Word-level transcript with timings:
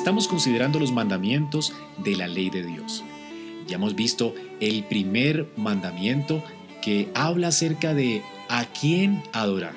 Estamos 0.00 0.28
considerando 0.28 0.78
los 0.78 0.92
mandamientos 0.92 1.74
de 1.98 2.16
la 2.16 2.26
ley 2.26 2.48
de 2.48 2.62
Dios. 2.62 3.04
Ya 3.68 3.76
hemos 3.76 3.94
visto 3.94 4.34
el 4.58 4.82
primer 4.84 5.46
mandamiento 5.58 6.42
que 6.80 7.10
habla 7.14 7.48
acerca 7.48 7.92
de 7.92 8.22
a 8.48 8.64
quién 8.64 9.22
adorar. 9.34 9.74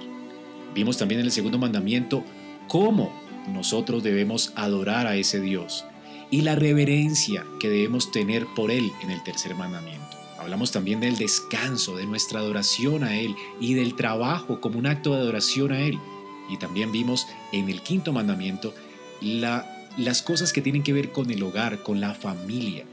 Vimos 0.74 0.98
también 0.98 1.20
en 1.20 1.26
el 1.26 1.34
segundo 1.34 1.58
mandamiento 1.58 2.24
cómo 2.70 3.12
nosotros 3.50 4.02
debemos 4.02 4.54
adorar 4.56 5.08
a 5.08 5.18
ese 5.18 5.42
Dios 5.42 5.84
y 6.32 6.44
la 6.44 6.56
reverencia 6.56 7.44
que 7.60 7.68
debemos 7.68 8.14
tener 8.14 8.46
por 8.56 8.72
Él 8.72 8.94
en 9.02 9.12
el 9.12 9.22
tercer 9.24 9.56
mandamiento. 9.56 10.18
Hablamos 10.40 10.72
también 10.72 11.02
del 11.02 11.18
descanso, 11.18 11.98
de 11.98 12.06
nuestra 12.06 12.40
adoración 12.40 13.04
a 13.04 13.20
Él 13.20 13.36
y 13.60 13.74
del 13.74 13.98
trabajo 13.98 14.62
como 14.62 14.80
un 14.80 14.88
acto 14.88 15.14
de 15.14 15.20
adoración 15.20 15.74
a 15.74 15.82
Él. 15.82 16.00
Y 16.50 16.56
también 16.60 16.94
vimos 16.94 17.28
en 17.52 17.68
el 17.68 17.82
quinto 17.82 18.14
mandamiento 18.14 18.74
la 19.20 19.73
las 19.98 20.22
cosas 20.22 20.54
que 20.54 20.62
tienen 20.62 20.84
que 20.84 20.94
ver 20.94 21.12
con 21.12 21.30
el 21.32 21.44
hogar, 21.44 21.84
con 21.84 22.00
la 22.02 22.14
familia. 22.14 22.86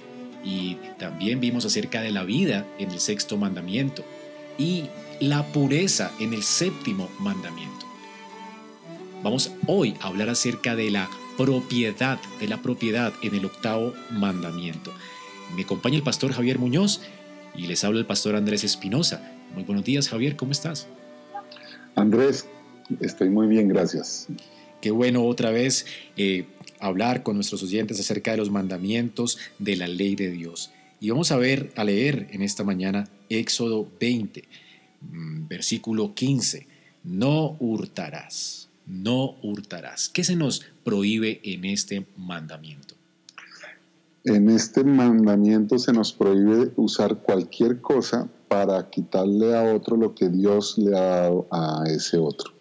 Y 0.45 0.77
también 0.99 1.41
vimos 1.41 1.65
acerca 1.65 2.01
de 2.01 2.11
la 2.11 2.25
vida 2.25 2.67
en 2.79 2.91
el 2.91 3.01
sexto 3.01 3.37
mandamiento 3.37 4.05
y 4.59 4.85
la 5.21 5.47
pureza 5.53 6.13
en 6.19 6.33
el 6.33 6.43
séptimo 6.43 7.09
mandamiento. 7.19 7.87
Vamos 9.23 9.53
hoy 9.67 9.95
a 10.01 10.07
hablar 10.07 10.31
acerca 10.31 10.75
de 10.75 10.91
la 10.91 11.09
propiedad, 11.37 12.19
de 12.39 12.49
la 12.49 12.63
propiedad 12.63 13.13
en 13.23 13.35
el 13.35 13.45
octavo 13.45 13.93
mandamiento. 14.11 14.93
Me 15.57 15.63
acompaña 15.63 15.97
el 15.97 16.03
pastor 16.03 16.33
Javier 16.33 16.59
Muñoz 16.59 17.03
y 17.55 17.67
les 17.67 17.85
habla 17.85 18.01
el 18.01 18.07
pastor 18.07 18.37
Andrés 18.37 18.65
Espinosa. 18.65 19.23
Muy 19.55 19.65
buenos 19.65 19.85
días 19.85 20.09
Javier, 20.09 20.37
¿cómo 20.37 20.53
estás? 20.53 20.87
Andrés, 21.97 22.47
estoy 23.01 23.29
muy 23.29 23.47
bien, 23.47 23.69
gracias. 23.69 24.29
Qué 24.81 24.91
bueno 24.91 25.25
otra 25.25 25.51
vez 25.51 25.87
eh, 26.17 26.47
hablar 26.81 27.23
con 27.23 27.37
nuestros 27.37 27.63
oyentes 27.63 28.01
acerca 28.01 28.33
de 28.33 28.37
los 28.39 28.51
mandamientos 28.51 29.39
de 29.59 29.77
la 29.77 29.87
ley 29.87 30.17
de 30.17 30.31
Dios. 30.31 30.71
Y 31.01 31.11
vamos 31.11 31.33
a 31.33 31.37
ver, 31.37 31.73
a 31.77 31.85
leer 31.85 32.29
en 32.31 32.43
esta 32.43 32.65
mañana 32.65 33.09
Éxodo 33.29 33.89
20, 34.01 34.45
mm, 35.01 35.49
versículo 35.49 36.15
15. 36.15 36.67
No 37.05 37.57
hurtarás, 37.59 38.69
no 38.87 39.37
hurtarás. 39.43 40.09
¿Qué 40.09 40.25
se 40.25 40.37
nos 40.37 40.63
prohíbe 40.85 41.41
en 41.43 41.65
este 41.65 42.07
mandamiento? 42.17 42.95
En 44.25 44.51
este 44.51 44.85
mandamiento 44.85 45.79
se 45.79 45.95
nos 45.95 46.13
prohíbe 46.13 46.71
usar 46.77 47.17
cualquier 47.23 47.81
cosa 47.81 48.29
para 48.49 48.91
quitarle 48.91 49.57
a 49.57 49.75
otro 49.75 49.97
lo 49.97 50.15
que 50.15 50.29
Dios 50.29 50.77
le 50.77 50.95
ha 50.95 51.01
dado 51.01 51.49
a 51.51 51.85
ese 51.87 52.19
otro. 52.19 52.53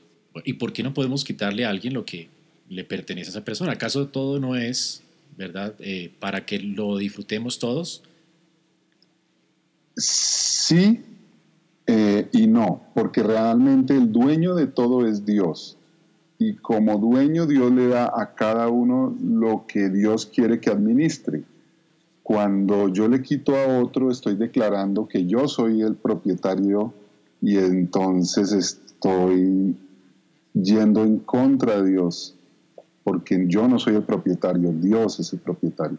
¿Y 0.46 0.53
por 0.53 0.72
qué 0.72 0.84
no 0.84 0.94
podemos 0.94 1.25
quitarle 1.25 1.66
a 1.66 1.69
alguien 1.69 1.94
lo 1.94 2.06
que 2.06 2.29
le 2.69 2.84
pertenece 2.84 3.30
a 3.30 3.31
esa 3.31 3.46
persona. 3.46 3.74
¿Acaso 3.74 4.07
todo 4.07 4.40
no 4.40 4.56
es, 4.56 5.02
verdad, 5.38 5.75
eh, 5.80 6.13
para 6.19 6.46
que 6.46 6.59
lo 6.59 6.97
disfrutemos 6.97 7.59
todos? 7.59 8.03
Sí 9.96 11.03
eh, 11.91 12.29
y 12.34 12.46
no, 12.46 12.84
porque 12.94 13.24
realmente 13.24 13.97
el 13.97 14.12
dueño 14.12 14.53
de 14.53 14.68
todo 14.68 15.08
es 15.08 15.25
Dios. 15.25 15.75
Y 16.38 16.53
como 16.53 17.00
dueño 17.00 17.47
Dios 17.47 17.72
le 17.72 17.88
da 17.88 18.13
a 18.16 18.35
cada 18.35 18.69
uno 18.69 19.18
lo 19.19 19.66
que 19.66 19.90
Dios 19.90 20.28
quiere 20.28 20.59
que 20.59 20.69
administre. 20.69 21.41
Cuando 22.22 22.90
yo 22.90 23.08
le 23.08 23.24
quito 23.24 23.56
a 23.56 23.79
otro, 23.79 24.12
estoy 24.12 24.35
declarando 24.35 25.08
que 25.08 25.25
yo 25.25 25.47
soy 25.47 25.81
el 25.81 25.96
propietario 25.96 26.94
y 27.41 27.58
entonces 27.58 28.52
estoy 28.52 29.75
yendo 30.53 31.03
en 31.03 31.18
contra 31.18 31.81
de 31.81 31.90
Dios 31.90 32.35
porque 33.09 33.46
yo 33.47 33.68
no 33.68 33.80
soy 33.80 33.96
el 33.96 34.03
propietario, 34.03 34.72
Dios 34.72 35.20
es 35.20 35.34
el 35.34 35.40
propietario. 35.40 35.97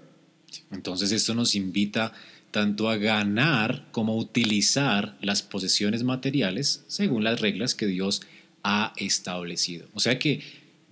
Entonces 0.71 1.11
esto 1.11 1.35
nos 1.35 1.57
invita 1.57 2.13
tanto 2.53 2.89
a 2.89 2.99
ganar 2.99 3.85
como 3.91 4.13
a 4.13 4.17
utilizar 4.17 5.17
las 5.21 5.43
posesiones 5.43 6.05
materiales 6.05 6.85
según 6.87 7.25
las 7.25 7.41
reglas 7.41 7.75
que 7.75 7.87
Dios 7.87 8.23
ha 8.63 8.93
establecido. 8.97 9.89
O 9.93 9.99
sea 9.99 10.21
que 10.21 10.41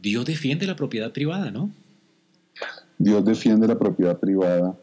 Dios 0.02 0.26
defiende 0.26 0.66
la 0.66 0.74
propiedad 0.74 1.12
privada, 1.12 1.52
¿no? 1.52 1.70
Dios 2.98 3.24
defiende 3.24 3.68
la 3.68 3.78
propiedad 3.78 4.18
privada 4.18 4.74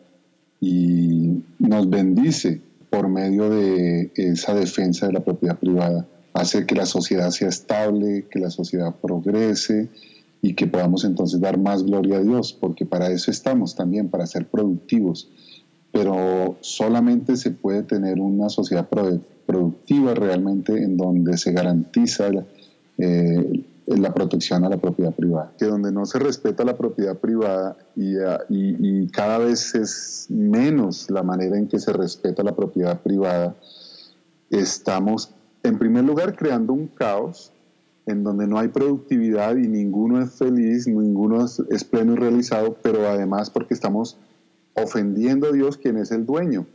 y 0.62 1.44
nos 1.59 1.90
bendice 1.90 2.62
por 2.90 3.09
medio 3.09 3.50
de 3.50 4.09
esa 4.16 4.53
defensa 4.53 5.07
de 5.07 5.12
la 5.12 5.19
propiedad 5.19 5.59
privada. 5.59 6.07
Hace 6.34 6.66
que 6.66 6.75
la 6.75 6.85
sociedad 6.85 7.29
sea 7.31 7.50
estable, 7.50 8.23
que 8.31 8.40
la 8.40 8.50
sociedad 8.50 8.96
progrese, 9.02 9.90
y 10.45 10.53
que 10.53 10.67
podamos 10.67 11.03
entonces 11.06 11.41
dar 11.41 11.57
más 11.57 11.83
gloria 11.83 12.17
a 12.17 12.22
Dios, 12.22 12.53
porque 12.53 12.85
para 12.85 13.09
eso 13.09 13.31
estamos 13.31 13.75
también, 13.75 14.09
para 14.09 14.28
ser 14.28 14.45
productivos. 14.45 15.28
Pero 15.91 16.56
solamente 16.61 17.35
se 17.35 17.50
puede 17.50 17.81
tener 17.81 18.19
una 18.19 18.50
sociedad 18.50 18.88
productiva 18.88 20.13
realmente 20.13 20.84
en 20.84 20.97
donde 20.97 21.35
se 21.39 21.51
garantiza 21.51 22.29
eh, 23.00 23.66
la 23.88 24.13
protección 24.13 24.63
a 24.63 24.69
la 24.69 24.78
propiedad 24.78 25.16
privada. 25.16 25.51
Que 25.57 25.66
donde 25.66 25.91
no 25.91 26.05
se 26.05 26.19
respeta 26.19 26.63
la 26.63 26.78
propiedad 26.78 27.17
privada 27.17 27.75
y, 27.95 28.13
y, 28.13 28.22
y 28.50 29.07
cada 29.07 29.39
vez 29.39 29.73
es 29.73 30.28
menos 30.29 31.09
la 31.09 31.23
manera 31.23 31.57
en 31.57 31.67
que 31.67 31.79
se 31.79 31.91
respeta 31.91 32.44
la 32.44 32.55
propiedad 32.55 33.01
privada, 33.01 33.55
estamos 34.51 35.31
en 35.63 35.79
primer 35.79 36.03
lugar 36.03 36.35
creando 36.35 36.72
un 36.72 36.85
caos 36.85 37.51
en 38.05 38.23
donde 38.23 38.47
no 38.47 38.59
hay 38.59 38.67
productividad 38.67 39.55
y 39.57 39.67
ninguno 39.67 40.21
es 40.21 40.31
feliz, 40.33 40.88
ninguno 40.88 41.45
es, 41.45 41.83
pleno 41.83 42.13
y 42.13 42.17
realizado, 42.17 42.77
pero 42.81 43.07
además 43.07 43.49
porque 43.49 43.73
estamos 43.73 44.17
ofendiendo 44.73 45.47
a 45.47 45.51
Dios, 45.51 45.77
quien 45.77 45.97
es 45.97 46.11
el 46.11 46.25
dueño, 46.25 46.67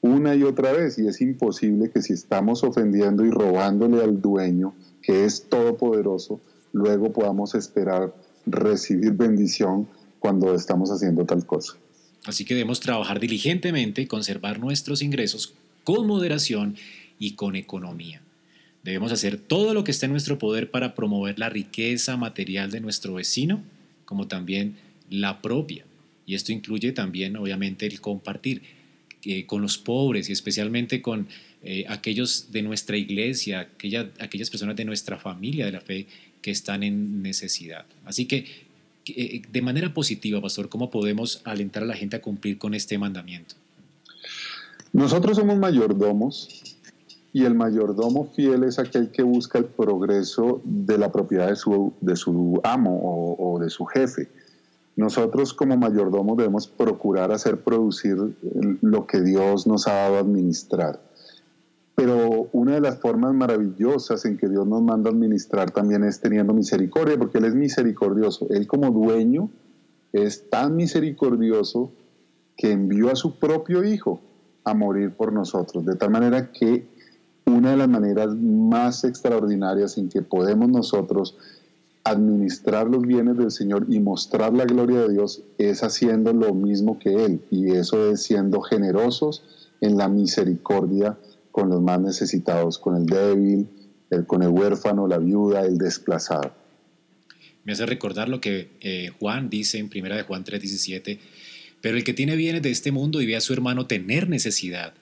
una 0.00 0.34
y 0.34 0.42
otra 0.42 0.72
vez. 0.72 0.98
Y 0.98 1.06
es 1.06 1.20
imposible 1.20 1.90
que 1.90 2.02
si 2.02 2.12
estamos 2.12 2.64
ofendiendo 2.64 3.24
y 3.24 3.30
robándole 3.30 4.02
al 4.02 4.20
dueño, 4.20 4.74
que 5.02 5.24
es 5.24 5.48
todopoderoso, 5.48 6.40
luego 6.72 7.12
podamos 7.12 7.54
esperar 7.54 8.12
recibir 8.46 9.12
bendición 9.12 9.86
cuando 10.18 10.54
estamos 10.54 10.90
haciendo 10.90 11.24
tal 11.24 11.46
cosa. 11.46 11.74
Así 12.24 12.44
que 12.44 12.54
debemos 12.54 12.80
trabajar 12.80 13.20
diligentemente 13.20 14.06
conservar 14.08 14.58
nuestros 14.58 15.02
ingresos 15.02 15.54
con 15.84 16.06
moderación 16.06 16.76
y 17.18 17.34
con 17.34 17.56
economía. 17.56 18.22
Debemos 18.82 19.12
hacer 19.12 19.36
todo 19.36 19.74
lo 19.74 19.84
que 19.84 19.92
esté 19.92 20.06
en 20.06 20.12
nuestro 20.12 20.38
poder 20.38 20.70
para 20.70 20.94
promover 20.94 21.38
la 21.38 21.48
riqueza 21.48 22.16
material 22.16 22.70
de 22.70 22.80
nuestro 22.80 23.14
vecino, 23.14 23.62
como 24.04 24.26
también 24.26 24.76
la 25.08 25.40
propia. 25.40 25.84
Y 26.26 26.34
esto 26.34 26.52
incluye 26.52 26.92
también, 26.92 27.36
obviamente, 27.36 27.86
el 27.86 28.00
compartir 28.00 28.62
eh, 29.24 29.46
con 29.46 29.62
los 29.62 29.78
pobres 29.78 30.28
y 30.28 30.32
especialmente 30.32 31.00
con 31.00 31.28
eh, 31.62 31.84
aquellos 31.88 32.50
de 32.50 32.62
nuestra 32.62 32.96
iglesia, 32.96 33.68
aquellas 34.18 34.50
personas 34.50 34.74
de 34.74 34.84
nuestra 34.84 35.16
familia 35.16 35.66
de 35.66 35.72
la 35.72 35.80
fe 35.80 36.06
que 36.40 36.50
están 36.50 36.82
en 36.82 37.22
necesidad. 37.22 37.86
Así 38.04 38.26
que, 38.26 38.46
eh, 39.06 39.42
de 39.48 39.62
manera 39.62 39.94
positiva, 39.94 40.40
pastor, 40.40 40.68
¿cómo 40.68 40.90
podemos 40.90 41.40
alentar 41.44 41.84
a 41.84 41.86
la 41.86 41.94
gente 41.94 42.16
a 42.16 42.20
cumplir 42.20 42.58
con 42.58 42.74
este 42.74 42.98
mandamiento? 42.98 43.54
Nosotros 44.92 45.36
somos 45.36 45.56
mayordomos 45.56 46.71
y 47.32 47.44
el 47.44 47.54
mayordomo 47.54 48.26
fiel 48.26 48.64
es 48.64 48.78
aquel 48.78 49.10
que 49.10 49.22
busca 49.22 49.58
el 49.58 49.64
progreso 49.64 50.60
de 50.64 50.98
la 50.98 51.10
propiedad 51.10 51.48
de 51.48 51.56
su, 51.56 51.92
de 52.00 52.14
su 52.14 52.60
amo 52.62 53.36
o, 53.38 53.58
de 53.58 53.70
su 53.70 53.86
jefe. 53.86 54.28
Nosotros 54.96 55.54
como 55.54 55.76
mayordomos 55.78 56.36
debemos 56.36 56.66
procurar 56.66 57.32
hacer 57.32 57.62
producir 57.62 58.36
lo 58.82 59.06
que 59.06 59.22
Dios 59.22 59.66
nos 59.66 59.88
ha 59.88 59.94
dado 59.94 60.16
a 60.16 60.20
administrar. 60.20 61.00
Pero 61.94 62.48
una 62.52 62.74
de 62.74 62.80
las 62.80 63.00
formas 63.00 63.32
maravillosas 63.32 64.26
en 64.26 64.36
que 64.36 64.48
Dios 64.48 64.66
nos 64.66 64.82
manda 64.82 65.10
administrar 65.10 65.70
también 65.70 66.04
es 66.04 66.20
teniendo 66.20 66.52
misericordia, 66.52 67.18
porque 67.18 67.38
Él 67.38 67.46
es 67.46 67.54
misericordioso. 67.54 68.46
Él 68.50 68.66
como 68.66 68.90
dueño 68.90 69.48
es 70.12 70.50
tan 70.50 70.76
misericordioso 70.76 71.90
que 72.56 72.72
envió 72.72 73.10
a 73.10 73.16
su 73.16 73.38
propio 73.38 73.82
Hijo 73.84 74.20
a 74.64 74.74
morir 74.74 75.12
por 75.14 75.32
nosotros, 75.32 75.84
de 75.86 75.96
tal 75.96 76.10
manera 76.10 76.52
que 76.52 76.91
una 77.52 77.72
de 77.72 77.76
las 77.76 77.88
maneras 77.88 78.34
más 78.34 79.04
extraordinarias 79.04 79.98
en 79.98 80.08
que 80.08 80.22
podemos 80.22 80.68
nosotros 80.68 81.36
administrar 82.04 82.88
los 82.88 83.02
bienes 83.02 83.36
del 83.36 83.50
Señor 83.50 83.86
y 83.88 84.00
mostrar 84.00 84.52
la 84.52 84.64
gloria 84.64 85.02
de 85.02 85.12
Dios 85.12 85.42
es 85.58 85.82
haciendo 85.82 86.32
lo 86.32 86.52
mismo 86.54 86.98
que 86.98 87.24
Él, 87.24 87.40
y 87.50 87.70
eso 87.72 88.10
es 88.10 88.22
siendo 88.22 88.60
generosos 88.60 89.70
en 89.80 89.96
la 89.96 90.08
misericordia 90.08 91.16
con 91.50 91.68
los 91.68 91.80
más 91.80 92.00
necesitados, 92.00 92.78
con 92.78 92.96
el 92.96 93.06
débil, 93.06 93.68
el, 94.10 94.26
con 94.26 94.42
el 94.42 94.48
huérfano, 94.48 95.06
la 95.06 95.18
viuda, 95.18 95.64
el 95.64 95.78
desplazado. 95.78 96.52
Me 97.64 97.72
hace 97.72 97.86
recordar 97.86 98.28
lo 98.28 98.40
que 98.40 98.70
eh, 98.80 99.12
Juan 99.20 99.48
dice 99.48 99.78
en 99.78 99.90
1 99.94 100.16
de 100.16 100.22
Juan 100.22 100.44
3:17, 100.44 101.18
pero 101.80 101.96
el 101.96 102.04
que 102.04 102.14
tiene 102.14 102.34
bienes 102.34 102.62
de 102.62 102.70
este 102.70 102.90
mundo 102.90 103.20
y 103.20 103.26
ve 103.26 103.36
a 103.36 103.40
su 103.40 103.52
hermano 103.52 103.86
tener 103.86 104.28
necesidad 104.28 104.94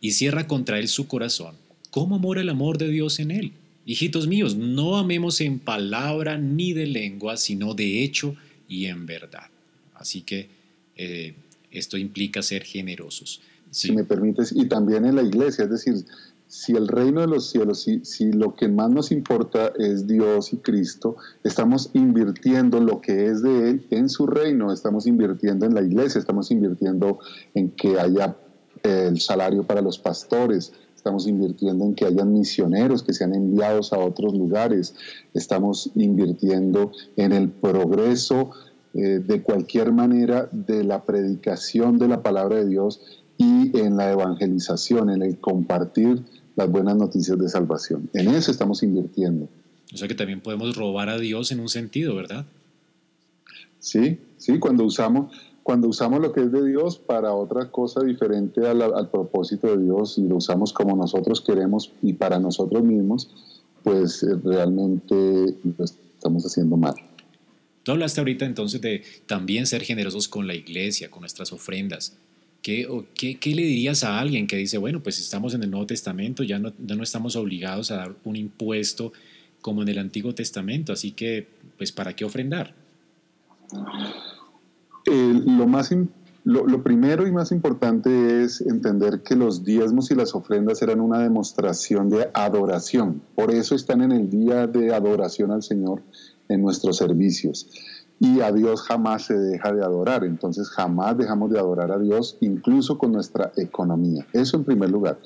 y 0.00 0.12
cierra 0.12 0.46
contra 0.46 0.78
él 0.78 0.88
su 0.88 1.06
corazón, 1.06 1.56
¿cómo 1.90 2.18
mora 2.18 2.40
el 2.40 2.48
amor 2.48 2.78
de 2.78 2.88
Dios 2.88 3.18
en 3.18 3.30
él? 3.30 3.52
Hijitos 3.86 4.26
míos, 4.26 4.56
no 4.56 4.96
amemos 4.96 5.40
en 5.40 5.58
palabra 5.58 6.36
ni 6.36 6.72
de 6.72 6.86
lengua, 6.86 7.36
sino 7.36 7.74
de 7.74 8.04
hecho 8.04 8.34
y 8.68 8.86
en 8.86 9.06
verdad. 9.06 9.46
Así 9.94 10.22
que 10.22 10.48
eh, 10.96 11.34
esto 11.70 11.96
implica 11.96 12.42
ser 12.42 12.64
generosos. 12.64 13.40
Si 13.70 13.92
me 13.92 14.04
permites, 14.04 14.52
y 14.52 14.66
también 14.66 15.04
en 15.04 15.16
la 15.16 15.22
iglesia, 15.22 15.64
es 15.64 15.70
decir, 15.70 16.04
si 16.48 16.72
el 16.72 16.88
reino 16.88 17.20
de 17.20 17.26
los 17.26 17.50
cielos, 17.50 17.86
si, 18.02 18.32
lo 18.32 18.54
que 18.54 18.68
más 18.68 18.90
nos 18.90 19.12
importa 19.12 19.72
es 19.78 20.06
Dios 20.06 20.52
y 20.54 20.56
Cristo, 20.56 21.16
estamos 21.44 21.90
invirtiendo 21.92 22.80
lo 22.80 23.02
que 23.02 23.26
es 23.26 23.42
de 23.42 23.70
Él 23.70 23.86
en 23.90 24.08
su 24.08 24.26
reino, 24.26 24.72
estamos 24.72 25.06
invirtiendo 25.06 25.66
en 25.66 25.74
la 25.74 25.82
iglesia, 25.82 26.18
estamos 26.18 26.50
invirtiendo 26.50 27.18
en 27.54 27.70
que 27.70 28.00
haya 28.00 28.34
eh, 28.82 29.06
el 29.08 29.20
salario 29.20 29.62
para 29.64 29.82
los 29.82 29.98
pastores, 29.98 30.72
estamos 31.08 31.26
invirtiendo 31.26 31.86
en 31.86 31.94
que 31.94 32.04
haya 32.04 32.22
misioneros 32.26 33.02
que 33.02 33.14
sean 33.14 33.34
enviados 33.34 33.94
a 33.94 33.98
otros 33.98 34.34
lugares, 34.34 34.94
estamos 35.32 35.90
invirtiendo 35.94 36.92
en 37.16 37.32
el 37.32 37.48
progreso 37.48 38.50
eh, 38.92 39.22
de 39.26 39.42
cualquier 39.42 39.90
manera 39.90 40.50
de 40.52 40.84
la 40.84 41.04
predicación 41.04 41.98
de 41.98 42.08
la 42.08 42.22
palabra 42.22 42.56
de 42.56 42.66
Dios 42.68 43.00
y 43.38 43.74
en 43.78 43.96
la 43.96 44.12
evangelización, 44.12 45.08
en 45.08 45.22
el 45.22 45.38
compartir 45.38 46.22
las 46.56 46.70
buenas 46.70 46.96
noticias 46.96 47.38
de 47.38 47.48
salvación. 47.48 48.10
En 48.12 48.28
eso 48.28 48.50
estamos 48.50 48.82
invirtiendo. 48.82 49.48
O 49.94 49.96
sea 49.96 50.08
que 50.08 50.14
también 50.14 50.42
podemos 50.42 50.76
robar 50.76 51.08
a 51.08 51.18
Dios 51.18 51.52
en 51.52 51.60
un 51.60 51.70
sentido, 51.70 52.14
¿verdad? 52.16 52.44
Sí, 53.78 54.18
sí, 54.36 54.58
cuando 54.58 54.84
usamos, 54.84 55.34
cuando 55.68 55.86
usamos 55.86 56.22
lo 56.22 56.32
que 56.32 56.40
es 56.40 56.50
de 56.50 56.66
Dios 56.66 56.96
para 56.96 57.34
otra 57.34 57.70
cosa 57.70 58.02
diferente 58.02 58.66
al, 58.66 59.10
propósito 59.10 59.66
de 59.76 59.84
Dios 59.84 60.16
y 60.16 60.22
lo 60.22 60.36
usamos 60.36 60.72
como 60.72 60.96
nosotros 60.96 61.42
queremos 61.42 61.92
y 62.00 62.14
para 62.14 62.38
nosotros 62.38 62.82
mismos, 62.82 63.28
pues 63.82 64.22
eh, 64.22 64.28
realmente 64.42 65.14
lo 65.14 65.84
estamos 65.84 66.46
haciendo 66.46 66.78
mal. 66.78 66.94
Tú 67.82 67.92
hablaste 67.92 68.18
ahorita 68.18 68.46
entonces 68.46 68.80
de 68.80 69.02
también 69.26 69.66
ser 69.66 69.82
generosos 69.82 70.26
con 70.26 70.46
la 70.46 70.54
iglesia, 70.54 71.10
con 71.10 71.20
nuestras 71.20 71.52
ofrendas. 71.52 72.16
¿Qué, 72.62 72.88
qué, 73.14 73.54
le 73.54 73.62
dirías 73.64 74.04
a 74.04 74.18
alguien 74.20 74.46
que 74.46 74.56
dice, 74.56 74.78
bueno, 74.78 75.02
pues 75.02 75.18
estamos 75.18 75.52
en 75.52 75.62
el 75.64 75.70
Nuevo 75.70 75.84
Testamento, 75.84 76.44
ya 76.44 76.58
no, 76.58 76.72
no 76.78 77.02
estamos 77.02 77.36
obligados 77.36 77.90
a 77.90 77.96
dar 77.96 78.16
un 78.24 78.36
impuesto 78.36 79.12
como 79.60 79.82
en 79.82 79.88
el 79.88 79.98
Antiguo 79.98 80.34
Testamento, 80.34 80.94
así 80.94 81.10
que, 81.10 81.46
pues, 81.76 81.92
¿para 81.92 82.16
qué 82.16 82.24
ofrendar? 82.24 82.87
Eh, 85.10 85.42
lo, 85.46 85.66
más, 85.66 85.90
lo, 86.44 86.66
lo, 86.66 86.82
primero 86.82 87.26
y 87.26 87.32
más 87.32 87.50
importante 87.50 88.42
es 88.42 88.60
entender 88.60 89.22
que 89.22 89.36
los 89.36 89.64
diezmos 89.64 90.10
y 90.10 90.14
las 90.14 90.34
ofrendas 90.34 90.82
eran 90.82 91.00
una 91.00 91.20
demostración 91.20 92.10
de 92.10 92.28
adoración. 92.34 93.22
Por 93.34 93.50
eso 93.50 93.74
están 93.74 94.02
en 94.02 94.12
el 94.12 94.28
día 94.28 94.66
de 94.66 94.94
adoración 94.94 95.50
al 95.50 95.62
Señor 95.62 96.02
en 96.48 96.62
nuestros 96.62 96.96
servicios 96.96 97.68
y 98.20 98.40
a 98.40 98.52
Dios 98.52 98.82
jamás 98.82 99.26
se 99.26 99.38
deja 99.38 99.72
de 99.72 99.82
adorar. 99.82 100.24
Entonces 100.24 100.68
jamás 100.68 101.16
dejamos 101.16 101.50
de 101.50 101.58
adorar 101.58 101.92
a 101.92 101.98
Dios, 101.98 102.36
incluso 102.40 102.98
con 102.98 103.12
nuestra 103.12 103.52
economía. 103.56 104.26
Eso 104.32 104.56
en 104.56 104.64
primer 104.64 104.90
lugar. 104.90 105.18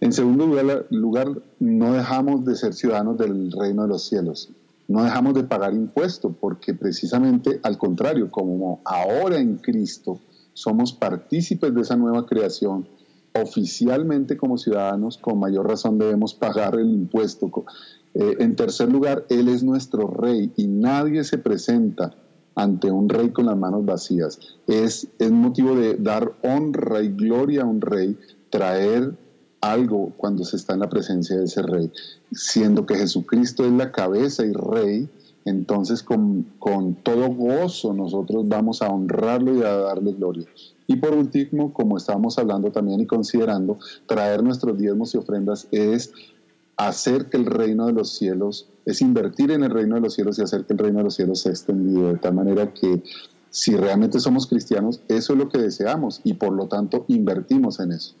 En 0.00 0.12
segundo 0.12 0.46
lugar, 0.90 1.42
no 1.60 1.92
dejamos 1.92 2.44
de 2.44 2.56
ser 2.56 2.74
ciudadanos 2.74 3.16
del 3.16 3.52
reino 3.52 3.82
de 3.82 3.88
los 3.88 4.06
cielos. 4.06 4.50
No 4.86 5.02
dejamos 5.02 5.34
de 5.34 5.44
pagar 5.44 5.72
impuestos, 5.72 6.32
porque 6.40 6.74
precisamente 6.74 7.60
al 7.62 7.78
contrario, 7.78 8.30
como 8.30 8.80
ahora 8.84 9.38
en 9.38 9.56
Cristo 9.56 10.20
somos 10.52 10.92
partícipes 10.92 11.74
de 11.74 11.80
esa 11.80 11.96
nueva 11.96 12.26
creación, 12.26 12.86
oficialmente 13.34 14.36
como 14.36 14.58
ciudadanos, 14.58 15.18
con 15.18 15.40
mayor 15.40 15.68
razón 15.68 15.98
debemos 15.98 16.34
pagar 16.34 16.74
el 16.78 16.90
impuesto. 16.90 17.50
Eh, 18.14 18.36
en 18.38 18.54
tercer 18.54 18.90
lugar, 18.90 19.24
Él 19.28 19.48
es 19.48 19.64
nuestro 19.64 20.06
rey 20.06 20.52
y 20.56 20.68
nadie 20.68 21.24
se 21.24 21.38
presenta 21.38 22.14
ante 22.54 22.90
un 22.90 23.08
rey 23.08 23.30
con 23.30 23.46
las 23.46 23.56
manos 23.56 23.84
vacías. 23.84 24.38
Es, 24.68 25.08
es 25.18 25.30
motivo 25.32 25.74
de 25.74 25.96
dar 25.96 26.34
honra 26.42 27.02
y 27.02 27.08
gloria 27.08 27.62
a 27.62 27.66
un 27.66 27.80
rey, 27.80 28.16
traer 28.50 29.16
algo 29.72 30.12
cuando 30.16 30.44
se 30.44 30.56
está 30.56 30.74
en 30.74 30.80
la 30.80 30.88
presencia 30.88 31.36
de 31.36 31.44
ese 31.44 31.62
rey, 31.62 31.90
siendo 32.32 32.86
que 32.86 32.96
Jesucristo 32.96 33.64
es 33.64 33.72
la 33.72 33.92
cabeza 33.92 34.44
y 34.44 34.52
rey, 34.52 35.08
entonces 35.44 36.02
con, 36.02 36.46
con, 36.58 36.94
todo 36.94 37.28
gozo 37.28 37.92
nosotros 37.92 38.48
vamos 38.48 38.82
a 38.82 38.88
honrarlo 38.88 39.54
y 39.54 39.62
a 39.62 39.76
darle 39.76 40.12
gloria. 40.12 40.46
Y 40.86 40.96
por 40.96 41.14
último, 41.14 41.72
como 41.72 41.96
estábamos 41.96 42.38
hablando 42.38 42.70
también 42.70 43.00
y 43.00 43.06
considerando, 43.06 43.78
traer 44.06 44.42
nuestros 44.42 44.78
diezmos 44.78 45.14
y 45.14 45.18
ofrendas 45.18 45.66
es 45.70 46.12
hacer 46.76 47.30
que 47.30 47.36
el 47.36 47.46
reino 47.46 47.86
de 47.86 47.92
los 47.92 48.10
cielos, 48.16 48.68
es 48.84 49.00
invertir 49.00 49.50
en 49.50 49.64
el 49.64 49.70
reino 49.70 49.94
de 49.94 50.02
los 50.02 50.14
cielos 50.14 50.38
y 50.38 50.42
hacer 50.42 50.64
que 50.64 50.72
el 50.72 50.78
reino 50.78 50.98
de 50.98 51.04
los 51.04 51.14
cielos 51.14 51.40
sea 51.40 51.52
extendido 51.52 52.08
de 52.08 52.18
tal 52.18 52.34
manera 52.34 52.72
que 52.72 53.02
si 53.50 53.76
realmente 53.76 54.18
somos 54.18 54.46
cristianos, 54.46 55.00
eso 55.08 55.32
es 55.32 55.38
lo 55.38 55.48
que 55.48 55.58
deseamos 55.58 56.20
y 56.24 56.34
por 56.34 56.52
lo 56.52 56.66
tanto 56.66 57.04
invertimos 57.08 57.78
en 57.78 57.92
eso. 57.92 58.14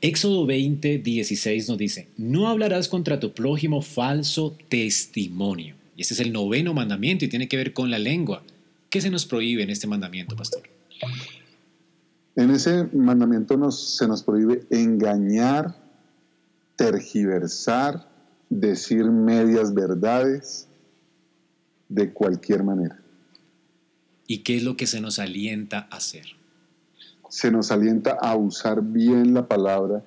Éxodo 0.00 0.46
20, 0.46 0.98
16 0.98 1.68
nos 1.68 1.78
dice, 1.78 2.08
no 2.16 2.48
hablarás 2.48 2.88
contra 2.88 3.18
tu 3.18 3.32
prójimo 3.32 3.82
falso 3.82 4.56
testimonio. 4.68 5.74
Y 5.96 6.02
este 6.02 6.14
es 6.14 6.20
el 6.20 6.32
noveno 6.32 6.72
mandamiento 6.72 7.24
y 7.24 7.28
tiene 7.28 7.48
que 7.48 7.56
ver 7.56 7.72
con 7.72 7.90
la 7.90 7.98
lengua. 7.98 8.42
¿Qué 8.90 9.00
se 9.00 9.10
nos 9.10 9.26
prohíbe 9.26 9.64
en 9.64 9.70
este 9.70 9.88
mandamiento, 9.88 10.36
pastor? 10.36 10.62
En 12.36 12.50
ese 12.50 12.84
mandamiento 12.92 13.56
nos, 13.56 13.96
se 13.96 14.06
nos 14.06 14.22
prohíbe 14.22 14.64
engañar 14.70 15.74
tergiversar, 16.76 18.08
decir 18.48 19.04
medias 19.04 19.74
verdades 19.74 20.68
de 21.88 22.12
cualquier 22.12 22.62
manera. 22.62 23.00
¿Y 24.28 24.38
qué 24.38 24.58
es 24.58 24.62
lo 24.62 24.76
que 24.76 24.86
se 24.86 25.00
nos 25.00 25.18
alienta 25.18 25.88
a 25.90 25.96
hacer? 25.96 26.37
Se 27.28 27.50
nos 27.50 27.70
alienta 27.70 28.12
a 28.12 28.36
usar 28.36 28.82
bien 28.82 29.34
la 29.34 29.46
palabra, 29.46 30.02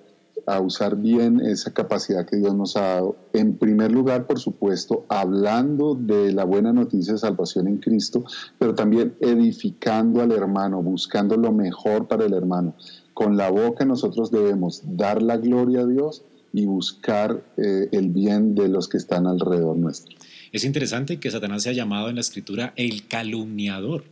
a 0.45 0.59
usar 0.59 0.95
bien 0.95 1.39
esa 1.39 1.73
capacidad 1.73 2.25
que 2.25 2.37
Dios 2.37 2.55
nos 2.55 2.75
ha 2.75 2.81
dado. 2.81 3.15
En 3.33 3.57
primer 3.57 3.91
lugar, 3.91 4.25
por 4.25 4.39
supuesto, 4.39 5.05
hablando 5.07 5.95
de 5.95 6.31
la 6.31 6.45
buena 6.45 6.73
noticia 6.73 7.13
de 7.13 7.19
salvación 7.19 7.67
en 7.67 7.77
Cristo, 7.77 8.23
pero 8.57 8.73
también 8.73 9.15
edificando 9.19 10.21
al 10.21 10.31
hermano, 10.31 10.81
buscando 10.81 11.37
lo 11.37 11.51
mejor 11.51 12.07
para 12.07 12.25
el 12.25 12.33
hermano. 12.33 12.75
Con 13.13 13.37
la 13.37 13.49
boca 13.49 13.85
nosotros 13.85 14.31
debemos 14.31 14.81
dar 14.85 15.21
la 15.21 15.37
gloria 15.37 15.81
a 15.81 15.85
Dios 15.85 16.23
y 16.53 16.65
buscar 16.65 17.43
eh, 17.57 17.87
el 17.91 18.09
bien 18.09 18.55
de 18.55 18.67
los 18.67 18.87
que 18.87 18.97
están 18.97 19.27
alrededor 19.27 19.77
nuestro. 19.77 20.17
Es 20.51 20.65
interesante 20.65 21.19
que 21.19 21.31
Satanás 21.31 21.63
sea 21.63 21.71
llamado 21.71 22.09
en 22.09 22.15
la 22.15 22.21
escritura 22.21 22.73
el 22.75 23.07
calumniador. 23.07 24.03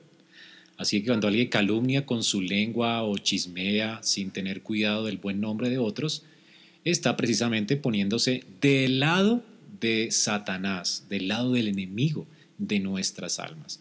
Así 0.80 1.02
que 1.02 1.08
cuando 1.08 1.28
alguien 1.28 1.50
calumnia 1.50 2.08
con 2.08 2.24
su 2.24 2.42
lengua 2.42 3.04
o 3.04 3.16
chismea 3.20 4.00
sin 4.02 4.32
tener 4.32 4.64
cuidado 4.64 5.06
del 5.06 5.18
buen 5.18 5.40
nombre 5.40 5.70
de 5.70 5.78
otros, 5.78 6.24
está 6.84 7.16
precisamente 7.16 7.78
poniéndose 7.78 8.44
del 8.60 9.00
lado 9.00 9.44
de 9.80 10.10
Satanás, 10.10 11.06
del 11.08 11.28
lado 11.28 11.52
del 11.54 11.68
enemigo 11.68 12.26
de 12.58 12.80
nuestras 12.80 13.38
almas. 13.38 13.80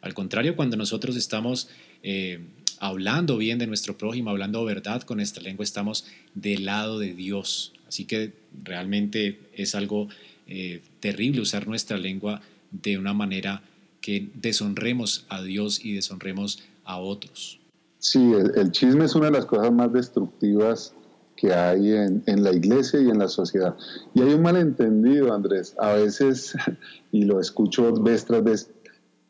Al 0.00 0.14
contrario, 0.14 0.54
cuando 0.54 0.76
nosotros 0.76 1.16
estamos 1.16 1.68
eh, 2.04 2.38
hablando 2.78 3.36
bien 3.36 3.58
de 3.58 3.66
nuestro 3.66 3.98
prójimo, 3.98 4.30
hablando 4.30 4.64
verdad 4.64 5.02
con 5.02 5.16
nuestra 5.16 5.42
lengua, 5.42 5.64
estamos 5.64 6.06
del 6.34 6.66
lado 6.66 7.00
de 7.00 7.14
Dios, 7.14 7.72
Así 7.88 8.04
que 8.04 8.32
realmente 8.64 9.38
es 9.54 9.74
algo 9.74 10.08
eh, 10.46 10.80
terrible 11.00 11.40
usar 11.40 11.66
nuestra 11.66 11.96
lengua 11.98 12.40
de 12.70 12.98
una 12.98 13.14
manera 13.14 13.62
que 14.06 14.30
deshonremos 14.34 15.26
a 15.28 15.42
Dios 15.42 15.84
y 15.84 15.96
deshonremos 15.96 16.62
a 16.84 17.00
otros. 17.00 17.58
Sí, 17.98 18.34
el, 18.54 18.70
chisme 18.70 19.04
es 19.04 19.16
una 19.16 19.26
de 19.26 19.32
las 19.32 19.46
cosas 19.46 19.72
más 19.72 19.92
destructivas 19.92 20.94
que 21.34 21.52
hay 21.52 21.90
en, 21.90 22.22
en, 22.26 22.44
la 22.44 22.52
iglesia 22.52 23.00
y 23.00 23.08
en 23.08 23.18
la 23.18 23.26
sociedad. 23.26 23.74
Y 24.14 24.22
hay 24.22 24.32
un 24.32 24.42
malentendido, 24.42 25.34
Andrés. 25.34 25.74
A 25.80 25.94
veces, 25.94 26.54
y 27.10 27.24
lo 27.24 27.40
escucho 27.40 27.92
vez 27.94 28.24
tras 28.24 28.44
vez, 28.44 28.70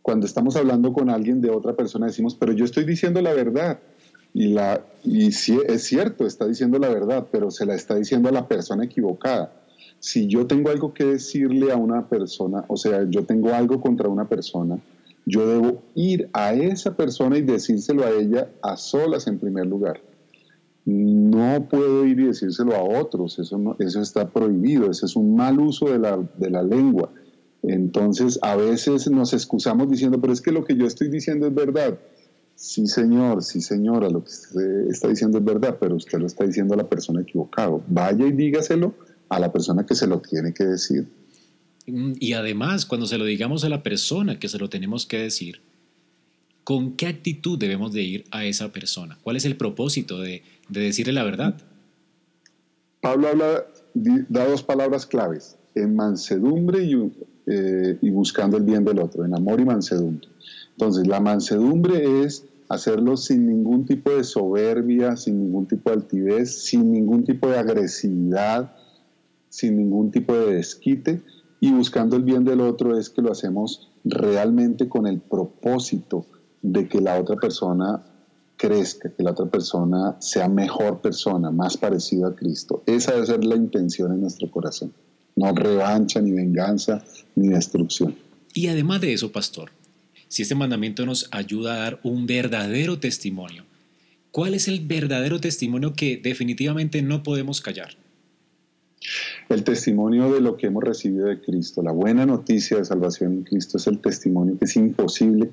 cuando 0.02 0.26
estamos 0.26 0.56
hablando 0.56 0.92
con 0.92 1.08
alguien 1.08 1.40
de 1.40 1.48
otra 1.48 1.74
persona 1.74 2.08
decimos, 2.08 2.34
pero 2.34 2.52
yo 2.52 2.66
estoy 2.66 2.84
diciendo 2.84 3.22
la 3.22 3.32
verdad. 3.32 3.78
Y, 4.34 4.48
la, 4.48 4.84
y 5.02 5.32
sí, 5.32 5.58
es 5.66 5.84
cierto, 5.84 6.26
está 6.26 6.46
diciendo 6.46 6.78
la 6.78 6.90
verdad, 6.90 7.28
pero 7.32 7.50
se 7.50 7.64
la 7.64 7.74
está 7.74 7.94
diciendo 7.94 8.28
a 8.28 8.32
la 8.32 8.46
persona 8.46 8.84
equivocada. 8.84 9.54
Si 10.00 10.26
yo 10.26 10.46
tengo 10.46 10.70
algo 10.70 10.94
que 10.94 11.04
decirle 11.04 11.72
a 11.72 11.76
una 11.76 12.08
persona, 12.08 12.64
o 12.68 12.76
sea, 12.76 13.06
yo 13.08 13.24
tengo 13.24 13.52
algo 13.54 13.80
contra 13.80 14.08
una 14.08 14.28
persona, 14.28 14.78
yo 15.24 15.46
debo 15.46 15.82
ir 15.94 16.28
a 16.32 16.54
esa 16.54 16.96
persona 16.96 17.36
y 17.36 17.42
decírselo 17.42 18.04
a 18.04 18.10
ella 18.10 18.48
a 18.62 18.76
solas 18.76 19.26
en 19.26 19.38
primer 19.38 19.66
lugar. 19.66 20.00
No 20.84 21.66
puedo 21.68 22.06
ir 22.06 22.20
y 22.20 22.26
decírselo 22.26 22.76
a 22.76 23.00
otros, 23.00 23.40
eso, 23.40 23.76
eso 23.80 24.00
está 24.00 24.30
prohibido, 24.30 24.88
ese 24.88 25.06
es 25.06 25.16
un 25.16 25.34
mal 25.34 25.58
uso 25.58 25.86
de 25.86 25.98
la, 25.98 26.16
de 26.38 26.50
la 26.50 26.62
lengua. 26.62 27.10
Entonces, 27.64 28.38
a 28.42 28.54
veces 28.54 29.10
nos 29.10 29.32
excusamos 29.32 29.90
diciendo, 29.90 30.20
pero 30.20 30.32
es 30.32 30.40
que 30.40 30.52
lo 30.52 30.64
que 30.64 30.76
yo 30.76 30.86
estoy 30.86 31.08
diciendo 31.08 31.48
es 31.48 31.54
verdad. 31.54 31.98
Sí, 32.54 32.86
señor, 32.86 33.42
sí, 33.42 33.60
señora, 33.60 34.08
lo 34.08 34.22
que 34.22 34.30
usted 34.30 34.88
está 34.88 35.08
diciendo 35.08 35.38
es 35.38 35.44
verdad, 35.44 35.76
pero 35.80 35.96
usted 35.96 36.20
lo 36.20 36.26
está 36.26 36.44
diciendo 36.44 36.74
a 36.74 36.76
la 36.76 36.88
persona 36.88 37.22
equivocada. 37.22 37.78
Vaya 37.88 38.26
y 38.26 38.32
dígaselo 38.32 38.94
a 39.28 39.38
la 39.40 39.52
persona 39.52 39.84
que 39.86 39.94
se 39.94 40.06
lo 40.06 40.20
tiene 40.20 40.52
que 40.52 40.64
decir. 40.64 41.08
Mm, 41.86 42.12
y 42.18 42.32
además, 42.32 42.86
cuando 42.86 43.06
se 43.06 43.18
lo 43.18 43.24
digamos 43.24 43.64
a 43.64 43.68
la 43.68 43.82
persona 43.82 44.38
que 44.38 44.48
se 44.48 44.58
lo 44.58 44.68
tenemos 44.68 45.06
que 45.06 45.18
decir, 45.18 45.60
¿con 46.64 46.96
qué 46.96 47.06
actitud 47.06 47.58
debemos 47.58 47.92
de 47.92 48.02
ir 48.02 48.24
a 48.30 48.44
esa 48.44 48.72
persona? 48.72 49.18
¿Cuál 49.22 49.36
es 49.36 49.44
el 49.44 49.56
propósito 49.56 50.20
de, 50.20 50.42
decirle 50.68 51.12
la 51.12 51.24
verdad? 51.24 51.56
Pablo 53.00 53.28
habla, 53.28 53.66
da 53.94 54.48
dos 54.48 54.62
palabras 54.62 55.06
claves, 55.06 55.56
en 55.74 55.94
mansedumbre 55.94 56.84
y, 56.84 56.94
eh, 57.46 57.98
y 58.00 58.10
buscando 58.10 58.56
el 58.56 58.64
bien 58.64 58.84
del 58.84 58.98
otro, 58.98 59.24
en 59.24 59.34
amor 59.34 59.60
y 59.60 59.64
mansedumbre. 59.64 60.28
Entonces, 60.72 61.06
la 61.06 61.20
mansedumbre 61.20 62.24
es 62.24 62.44
hacerlo 62.68 63.16
sin 63.16 63.46
ningún 63.46 63.86
tipo 63.86 64.10
de 64.10 64.24
soberbia, 64.24 65.16
sin 65.16 65.40
ningún 65.40 65.66
tipo 65.66 65.90
de 65.90 65.96
altivez, 65.96 66.64
sin 66.64 66.92
ningún 66.92 67.24
tipo 67.24 67.48
de 67.48 67.58
agresividad, 67.58 68.74
sin 69.56 69.78
ningún 69.78 70.10
tipo 70.10 70.34
de 70.34 70.56
desquite. 70.56 71.22
Y 71.60 71.72
buscando 71.72 72.16
el 72.16 72.22
bien 72.22 72.44
del 72.44 72.60
otro 72.60 72.98
es 72.98 73.08
que 73.08 73.22
lo 73.22 73.32
hacemos 73.32 73.88
realmente 74.04 74.86
con 74.88 75.06
el 75.06 75.18
propósito 75.18 76.26
de 76.60 76.86
que 76.88 77.00
la 77.00 77.18
otra 77.18 77.36
persona 77.36 78.04
crezca, 78.58 79.10
que 79.10 79.22
la 79.22 79.30
otra 79.30 79.46
persona 79.46 80.16
sea 80.20 80.48
mejor 80.48 81.00
persona, 81.00 81.50
más 81.50 81.78
parecida 81.78 82.28
a 82.28 82.34
Cristo. 82.34 82.82
Esa 82.86 83.14
debe 83.14 83.26
ser 83.26 83.44
la 83.44 83.56
intención 83.56 84.12
en 84.12 84.20
nuestro 84.20 84.50
corazón. 84.50 84.92
No 85.36 85.52
revancha, 85.54 86.20
ni 86.20 86.32
venganza, 86.32 87.02
ni 87.34 87.48
destrucción. 87.48 88.14
Y 88.52 88.68
además 88.68 89.00
de 89.00 89.14
eso, 89.14 89.32
pastor, 89.32 89.70
si 90.28 90.42
este 90.42 90.54
mandamiento 90.54 91.06
nos 91.06 91.28
ayuda 91.30 91.74
a 91.74 91.78
dar 91.78 92.00
un 92.02 92.26
verdadero 92.26 92.98
testimonio, 92.98 93.64
¿cuál 94.30 94.54
es 94.54 94.68
el 94.68 94.80
verdadero 94.80 95.40
testimonio 95.40 95.94
que 95.94 96.20
definitivamente 96.22 97.00
no 97.00 97.22
podemos 97.22 97.62
callar? 97.62 97.96
El 99.48 99.64
testimonio 99.64 100.32
de 100.32 100.40
lo 100.40 100.56
que 100.56 100.66
hemos 100.66 100.82
recibido 100.82 101.26
de 101.26 101.40
Cristo, 101.40 101.82
la 101.82 101.92
buena 101.92 102.26
noticia 102.26 102.78
de 102.78 102.84
salvación 102.84 103.32
en 103.32 103.42
Cristo 103.44 103.78
es 103.78 103.86
el 103.86 104.00
testimonio 104.00 104.58
que 104.58 104.64
es 104.64 104.76
imposible 104.76 105.50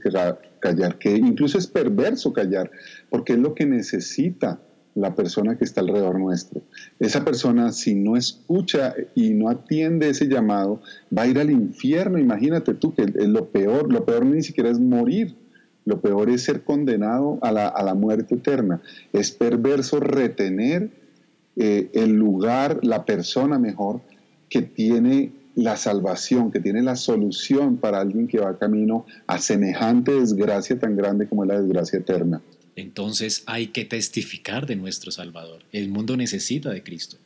callar, 0.60 0.98
que 0.98 1.15
incluso 1.15 1.57
es 1.57 1.67
perverso 1.67 2.33
callar, 2.33 2.72
porque 3.10 3.33
es 3.33 3.39
lo 3.39 3.53
que 3.53 3.65
necesita 3.65 4.60
la 4.95 5.15
persona 5.15 5.57
que 5.57 5.63
está 5.63 5.81
alrededor 5.81 6.19
nuestro. 6.19 6.62
Esa 7.00 7.25
persona, 7.25 7.72
si 7.72 7.95
no 7.95 8.15
escucha 8.15 8.93
y 9.15 9.31
no 9.31 9.50
atiende 9.50 10.10
ese 10.10 10.27
llamado, 10.27 10.81
va 11.15 11.24
a 11.24 11.27
ir 11.27 11.39
al 11.39 11.50
infierno. 11.50 12.19
Imagínate 12.19 12.74
tú 12.74 12.93
que 12.93 13.05
lo 13.05 13.48
peor, 13.50 13.91
lo 13.91 14.05
peor 14.05 14.25
ni 14.25 14.43
siquiera 14.43 14.69
es 14.69 14.79
morir, 14.79 15.36
lo 15.86 16.00
peor 16.00 16.29
es 16.29 16.43
ser 16.43 16.63
condenado 16.63 17.39
a 17.41 17.51
la, 17.51 17.93
muerte 17.95 18.36
eterna. 18.36 18.81
Es 19.12 19.31
perverso 19.31 20.00
retener 20.00 20.91
eh, 21.55 21.89
el 21.93 22.12
lugar, 22.12 22.79
la 22.83 23.05
persona 23.05 23.60
mejor, 23.60 24.01
que 24.50 24.62
tiene 24.62 25.31
la 25.55 25.77
salvación, 25.77 26.51
que 26.51 26.60
tiene 26.60 26.81
la 26.81 26.95
solución 26.95 27.77
para 27.77 28.00
alguien 28.00 28.27
que 28.27 28.39
va 28.39 28.57
camino 28.57 29.05
a 29.27 29.38
semejante 29.38 30.12
desgracia 30.12 30.79
tan 30.79 30.95
grande 30.95 31.27
como 31.27 31.45
la 31.45 31.60
desgracia 31.60 32.00
eterna. 32.00 32.41
Entonces 32.75 33.43
hay 33.45 33.67
que 33.67 33.86
testificar 33.86 34.65
de 34.65 34.75
nuestro 34.75 35.12
Salvador. 35.12 35.63
El 35.72 35.89
mundo 35.89 36.17
necesita 36.17 36.72
de 36.72 36.81
Cristo. 36.81 37.17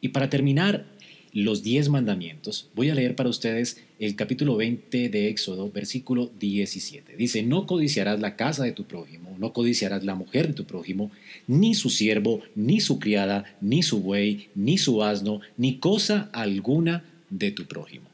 Y 0.00 0.08
para 0.08 0.30
terminar 0.30 0.86
los 1.32 1.62
diez 1.62 1.88
mandamientos, 1.88 2.68
voy 2.74 2.90
a 2.90 2.94
leer 2.94 3.14
para 3.14 3.28
ustedes 3.28 3.82
el 3.98 4.16
capítulo 4.16 4.56
20 4.56 5.08
de 5.08 5.28
Éxodo, 5.28 5.70
versículo 5.70 6.30
17. 6.38 7.16
Dice, 7.16 7.42
no 7.42 7.66
codiciarás 7.66 8.20
la 8.20 8.36
casa 8.36 8.64
de 8.64 8.72
tu 8.72 8.84
prójimo, 8.84 9.36
no 9.38 9.52
codiciarás 9.52 10.04
la 10.04 10.14
mujer 10.14 10.48
de 10.48 10.54
tu 10.54 10.64
prójimo, 10.64 11.10
ni 11.46 11.74
su 11.74 11.90
siervo, 11.90 12.40
ni 12.54 12.80
su 12.80 12.98
criada, 12.98 13.56
ni 13.60 13.82
su 13.82 14.00
buey, 14.00 14.48
ni 14.54 14.78
su 14.78 15.02
asno, 15.02 15.40
ni 15.56 15.78
cosa 15.78 16.30
alguna 16.32 17.04
de 17.30 17.52
tu 17.52 17.66
prójimo. 17.66 18.06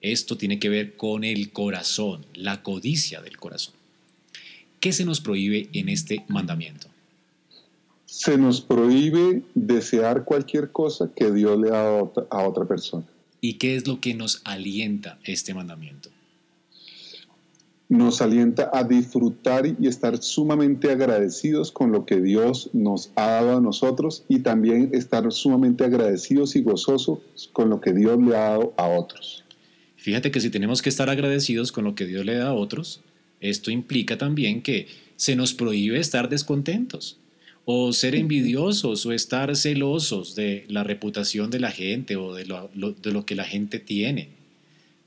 Esto 0.00 0.36
tiene 0.36 0.58
que 0.58 0.68
ver 0.68 0.96
con 0.96 1.24
el 1.24 1.50
corazón, 1.50 2.26
la 2.34 2.62
codicia 2.62 3.22
del 3.22 3.38
corazón. 3.38 3.74
¿Qué 4.78 4.92
se 4.92 5.06
nos 5.06 5.20
prohíbe 5.20 5.68
en 5.72 5.88
este 5.88 6.24
mandamiento? 6.28 6.88
Se 8.16 8.38
nos 8.38 8.60
prohíbe 8.60 9.42
desear 9.56 10.24
cualquier 10.24 10.70
cosa 10.70 11.10
que 11.16 11.32
Dios 11.32 11.58
le 11.58 11.70
ha 11.70 11.82
dado 11.82 12.12
a 12.30 12.48
otra 12.48 12.64
persona. 12.64 13.04
¿Y 13.40 13.54
qué 13.54 13.74
es 13.74 13.88
lo 13.88 14.00
que 14.00 14.14
nos 14.14 14.40
alienta 14.44 15.18
este 15.24 15.52
mandamiento? 15.52 16.10
Nos 17.88 18.22
alienta 18.22 18.70
a 18.72 18.84
disfrutar 18.84 19.66
y 19.66 19.88
estar 19.88 20.22
sumamente 20.22 20.92
agradecidos 20.92 21.72
con 21.72 21.90
lo 21.90 22.06
que 22.06 22.20
Dios 22.20 22.70
nos 22.72 23.10
ha 23.16 23.32
dado 23.32 23.56
a 23.56 23.60
nosotros 23.60 24.22
y 24.28 24.38
también 24.38 24.90
estar 24.92 25.30
sumamente 25.32 25.82
agradecidos 25.84 26.54
y 26.54 26.62
gozosos 26.62 27.18
con 27.52 27.68
lo 27.68 27.80
que 27.80 27.92
Dios 27.92 28.16
le 28.22 28.36
ha 28.36 28.50
dado 28.50 28.74
a 28.76 28.86
otros. 28.86 29.42
Fíjate 29.96 30.30
que 30.30 30.40
si 30.40 30.50
tenemos 30.50 30.82
que 30.82 30.88
estar 30.88 31.10
agradecidos 31.10 31.72
con 31.72 31.82
lo 31.82 31.96
que 31.96 32.06
Dios 32.06 32.24
le 32.24 32.36
da 32.36 32.50
a 32.50 32.54
otros, 32.54 33.00
esto 33.40 33.72
implica 33.72 34.16
también 34.18 34.62
que 34.62 34.86
se 35.16 35.34
nos 35.34 35.52
prohíbe 35.52 35.98
estar 35.98 36.28
descontentos 36.28 37.18
o 37.64 37.92
ser 37.92 38.14
envidiosos 38.14 39.06
o 39.06 39.12
estar 39.12 39.54
celosos 39.56 40.34
de 40.34 40.64
la 40.68 40.84
reputación 40.84 41.50
de 41.50 41.60
la 41.60 41.70
gente 41.70 42.16
o 42.16 42.34
de 42.34 42.44
lo, 42.44 43.26
que 43.26 43.34
la 43.34 43.44
gente 43.44 43.78
tiene. 43.78 44.28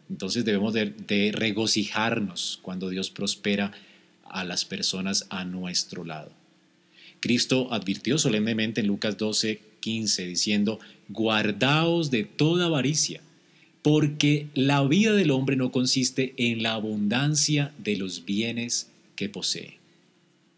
Entonces 0.10 0.46
debemos 0.46 0.74
de, 0.74 1.32
regocijarnos 1.34 2.60
cuando 2.62 2.90
Dios 2.90 3.12
prospera 3.12 3.74
a 4.24 4.44
las 4.44 4.66
personas 4.66 5.28
a 5.30 5.46
nuestro 5.46 6.04
lado. 6.04 6.32
Cristo 7.20 7.72
advirtió 7.72 8.18
solemnemente 8.18 8.82
en 8.82 8.88
Lucas 8.88 9.18
12, 9.18 9.62
15, 9.80 10.28
diciendo, 10.28 10.80
guardaos 11.10 12.12
de 12.12 12.24
toda 12.24 12.66
avaricia 12.66 13.22
porque 13.88 14.48
la 14.54 14.84
vida 14.84 15.14
del 15.14 15.32
hombre 15.32 15.56
no 15.56 15.72
consiste 15.72 16.34
en 16.36 16.62
la 16.62 16.74
abundancia 16.74 17.74
de 17.78 17.96
los 17.96 18.26
bienes 18.26 18.90
que 19.16 19.30
posee. 19.30 19.78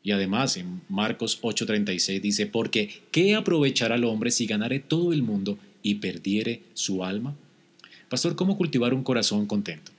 Y 0.03 0.11
además 0.11 0.57
en 0.57 0.81
Marcos 0.89 1.39
8:36 1.41 2.21
dice, 2.21 2.45
porque 2.45 2.89
¿qué 3.11 3.35
aprovechará 3.35 3.95
el 3.95 4.05
hombre 4.05 4.31
si 4.31 4.45
ganare 4.45 4.79
todo 4.79 5.13
el 5.13 5.23
mundo 5.23 5.57
y 5.83 5.95
perdiere 5.95 6.63
su 6.73 7.03
alma? 7.03 7.35
Pastor, 8.09 8.35
¿cómo 8.35 8.57
cultivar 8.57 8.93
un 8.93 9.03
corazón 9.03 9.45
contento? 9.45 9.91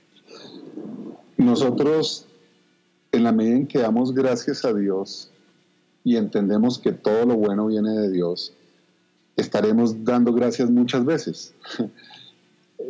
Nosotros, 1.37 2.25
en 3.11 3.23
la 3.23 3.31
medida 3.31 3.55
en 3.55 3.67
que 3.67 3.79
damos 3.79 4.13
gracias 4.13 4.65
a 4.65 4.73
Dios 4.73 5.29
y 6.03 6.15
entendemos 6.15 6.79
que 6.79 6.91
todo 6.91 7.25
lo 7.25 7.35
bueno 7.35 7.67
viene 7.67 7.91
de 7.91 8.11
Dios, 8.11 8.53
estaremos 9.37 10.03
dando 10.03 10.33
gracias 10.33 10.69
muchas 10.69 11.05
veces. 11.05 11.53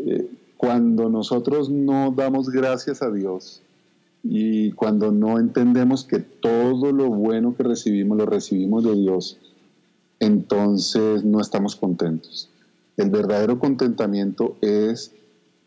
Eh, 0.07 0.25
cuando 0.55 1.09
nosotros 1.09 1.69
no 1.69 2.13
damos 2.15 2.49
gracias 2.49 3.01
a 3.01 3.11
Dios 3.11 3.61
y 4.23 4.71
cuando 4.71 5.11
no 5.11 5.39
entendemos 5.39 6.03
que 6.03 6.19
todo 6.19 6.91
lo 6.91 7.09
bueno 7.09 7.55
que 7.55 7.63
recibimos 7.63 8.17
lo 8.17 8.25
recibimos 8.25 8.83
de 8.83 8.95
Dios, 8.95 9.37
entonces 10.19 11.23
no 11.23 11.41
estamos 11.41 11.75
contentos. 11.75 12.49
El 12.97 13.09
verdadero 13.09 13.57
contentamiento 13.57 14.57
es 14.61 15.11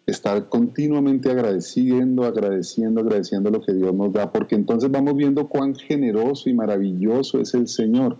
estar 0.06 0.48
continuamente 0.48 1.30
agradeciendo, 1.30 2.24
agradeciendo, 2.24 3.00
agradeciendo 3.00 3.50
lo 3.50 3.62
que 3.62 3.72
Dios 3.72 3.94
nos 3.94 4.12
da, 4.12 4.30
porque 4.30 4.54
entonces 4.54 4.90
vamos 4.90 5.16
viendo 5.16 5.48
cuán 5.48 5.74
generoso 5.74 6.48
y 6.48 6.54
maravilloso 6.54 7.40
es 7.40 7.54
el 7.54 7.66
Señor. 7.66 8.16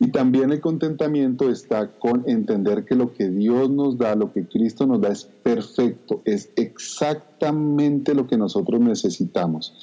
Y 0.00 0.12
también 0.12 0.52
el 0.52 0.60
contentamiento 0.60 1.50
está 1.50 1.90
con 1.98 2.22
entender 2.28 2.84
que 2.84 2.94
lo 2.94 3.12
que 3.12 3.28
Dios 3.30 3.68
nos 3.68 3.98
da, 3.98 4.14
lo 4.14 4.32
que 4.32 4.46
Cristo 4.46 4.86
nos 4.86 5.00
da 5.00 5.08
es 5.08 5.24
perfecto, 5.24 6.22
es 6.24 6.50
exactamente 6.54 8.14
lo 8.14 8.28
que 8.28 8.36
nosotros 8.36 8.80
necesitamos. 8.80 9.74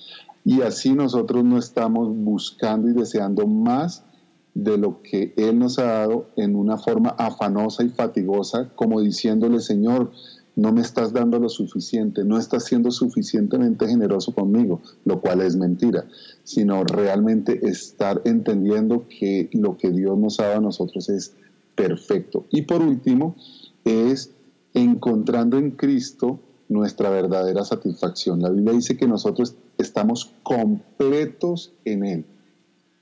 Y 0.45 0.61
así 0.61 0.93
nosotros 0.93 1.43
no 1.43 1.57
estamos 1.57 2.15
buscando 2.15 2.87
y 2.87 2.93
deseando 2.93 3.45
más 3.45 4.05
de 4.53 4.77
lo 4.77 5.01
que 5.01 5.33
Él 5.35 5.59
nos 5.59 5.79
ha 5.79 5.83
dado 5.83 6.27
en 6.37 6.55
una 6.55 6.77
forma 6.77 7.09
afanosa 7.17 7.83
y 7.83 7.89
fatigosa, 7.89 8.69
como 8.75 9.01
diciéndole, 9.01 9.59
Señor, 9.59 10.11
no 10.55 10.71
me 10.71 10.81
estás 10.81 11.11
dando 11.11 11.39
lo 11.39 11.49
suficiente, 11.49 12.23
no 12.23 12.37
estás 12.37 12.65
siendo 12.65 12.91
suficientemente 12.91 13.87
generoso 13.87 14.33
conmigo, 14.33 14.81
lo 15.03 15.19
cual 15.19 15.41
es 15.41 15.55
mentira, 15.55 16.05
sino 16.43 16.83
realmente 16.83 17.67
estar 17.67 18.21
entendiendo 18.25 19.05
que 19.07 19.49
lo 19.53 19.77
que 19.77 19.91
Dios 19.91 20.17
nos 20.17 20.39
ha 20.39 20.47
dado 20.47 20.57
a 20.57 20.61
nosotros 20.61 21.09
es 21.09 21.33
perfecto. 21.75 22.45
Y 22.51 22.63
por 22.63 22.81
último, 22.81 23.35
es 23.83 24.31
encontrando 24.73 25.57
en 25.57 25.71
Cristo 25.71 26.39
nuestra 26.69 27.09
verdadera 27.09 27.63
satisfacción. 27.63 28.41
La 28.41 28.49
Biblia 28.49 28.73
dice 28.73 28.97
que 28.97 29.07
nosotros 29.07 29.55
estamos 29.77 30.31
completos 30.43 31.73
en 31.83 32.05
Él. 32.05 32.25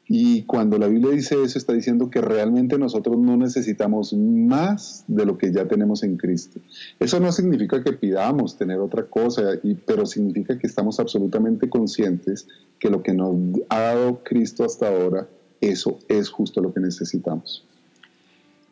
Y 0.07 0.43
cuando 0.43 0.77
la 0.77 0.87
Biblia 0.87 1.11
dice 1.11 1.41
eso, 1.41 1.57
está 1.57 1.73
diciendo 1.73 2.09
que 2.09 2.19
realmente 2.19 2.77
nosotros 2.77 3.17
no 3.17 3.37
necesitamos 3.37 4.13
más 4.13 5.05
de 5.07 5.25
lo 5.25 5.37
que 5.37 5.53
ya 5.53 5.65
tenemos 5.65 6.03
en 6.03 6.17
Cristo. 6.17 6.59
Eso 6.99 7.19
no 7.21 7.31
significa 7.31 7.81
que 7.83 7.93
pidamos 7.93 8.57
tener 8.57 8.79
otra 8.79 9.05
cosa, 9.05 9.43
pero 9.85 10.05
significa 10.05 10.59
que 10.59 10.67
estamos 10.67 10.99
absolutamente 10.99 11.69
conscientes 11.69 12.47
que 12.79 12.89
lo 12.89 13.01
que 13.01 13.13
nos 13.13 13.35
ha 13.69 13.79
dado 13.79 14.23
Cristo 14.23 14.65
hasta 14.65 14.89
ahora, 14.89 15.29
eso 15.61 15.99
es 16.09 16.29
justo 16.29 16.61
lo 16.61 16.73
que 16.73 16.81
necesitamos. 16.81 17.65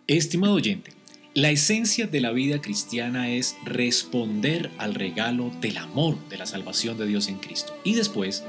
Estimado 0.08 0.56
oyente, 0.56 0.92
la 1.34 1.50
esencia 1.50 2.08
de 2.08 2.20
la 2.20 2.32
vida 2.32 2.60
cristiana 2.60 3.30
es 3.30 3.56
responder 3.64 4.70
al 4.78 4.96
regalo 4.96 5.50
del 5.62 5.78
amor 5.78 6.18
de 6.28 6.38
la 6.38 6.46
salvación 6.46 6.98
de 6.98 7.08
Dios 7.08 7.30
en 7.30 7.38
Cristo 7.38 7.74
y 7.86 7.96
después 7.96 8.44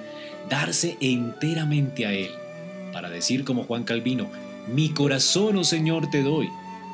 darse 0.50 0.96
enteramente 1.00 2.06
a 2.06 2.12
Él 2.12 2.30
para 2.92 3.10
decir 3.10 3.44
como 3.44 3.64
Juan 3.64 3.84
Calvino, 3.84 4.28
mi 4.72 4.90
corazón, 4.90 5.56
oh 5.56 5.64
Señor, 5.64 6.10
te 6.10 6.22
doy, 6.22 6.48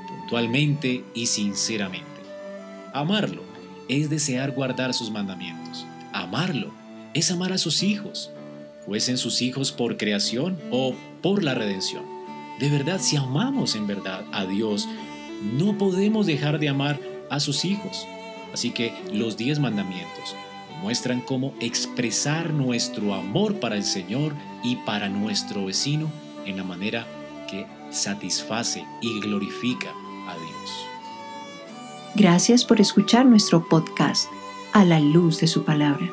puntualmente 0.08 1.04
y 1.14 1.26
sinceramente. 1.26 2.06
Amarlo 2.94 3.42
es 3.88 4.08
desear 4.10 4.52
guardar 4.52 4.94
sus 4.94 5.10
mandamientos. 5.10 5.86
Amarlo 6.12 6.72
es 7.14 7.30
amar 7.30 7.52
a 7.52 7.58
sus 7.58 7.82
hijos, 7.82 8.30
fuesen 8.86 9.18
sus 9.18 9.42
hijos 9.42 9.72
por 9.72 9.96
creación 9.96 10.58
o 10.70 10.94
por 11.22 11.42
la 11.42 11.54
redención. 11.54 12.04
De 12.58 12.70
verdad, 12.70 13.00
si 13.00 13.16
amamos 13.16 13.74
en 13.74 13.86
verdad 13.86 14.24
a 14.32 14.46
Dios, 14.46 14.88
no 15.56 15.76
podemos 15.78 16.26
dejar 16.26 16.58
de 16.58 16.68
amar 16.68 16.98
a 17.30 17.40
sus 17.40 17.64
hijos. 17.64 18.06
Así 18.52 18.70
que 18.70 18.92
los 19.12 19.36
diez 19.36 19.58
mandamientos 19.58 20.34
muestran 20.82 21.20
cómo 21.20 21.52
expresar 21.60 22.52
nuestro 22.52 23.14
amor 23.14 23.60
para 23.60 23.76
el 23.76 23.84
Señor 23.84 24.32
y 24.62 24.76
para 24.76 25.08
nuestro 25.08 25.66
vecino 25.66 26.10
en 26.46 26.56
la 26.56 26.64
manera 26.64 27.06
que 27.50 27.66
satisface 27.90 28.84
y 29.00 29.20
glorifica 29.20 29.90
a 30.28 30.34
Dios. 30.34 30.86
Gracias 32.14 32.64
por 32.64 32.80
escuchar 32.80 33.26
nuestro 33.26 33.68
podcast 33.68 34.28
a 34.72 34.84
la 34.84 35.00
luz 35.00 35.40
de 35.40 35.46
su 35.46 35.64
palabra. 35.64 36.10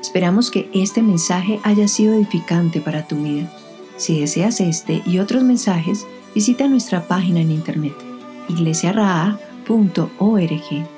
Esperamos 0.00 0.50
que 0.50 0.70
este 0.74 1.02
mensaje 1.02 1.60
haya 1.64 1.88
sido 1.88 2.14
edificante 2.14 2.80
para 2.80 3.06
tu 3.06 3.22
vida. 3.22 3.52
Si 3.96 4.20
deseas 4.20 4.60
este 4.60 5.02
y 5.04 5.18
otros 5.18 5.42
mensajes, 5.42 6.06
visita 6.34 6.68
nuestra 6.68 7.08
página 7.08 7.40
en 7.40 7.50
internet 7.50 7.94
iglesiaraa.org. 8.48 10.97